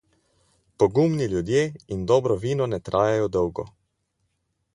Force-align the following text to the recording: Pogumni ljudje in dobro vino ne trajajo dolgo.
Pogumni 0.83 1.27
ljudje 1.33 1.61
in 1.97 2.07
dobro 2.13 2.39
vino 2.47 2.69
ne 2.73 2.81
trajajo 2.89 3.29
dolgo. 3.37 3.69